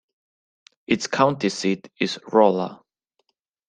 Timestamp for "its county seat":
0.87-1.87